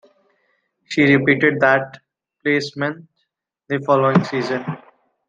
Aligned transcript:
She 0.89 1.15
repeated 1.15 1.59
that 1.59 1.99
placement 2.41 3.07
the 3.69 3.77
following 3.85 4.23
season. 4.23 4.65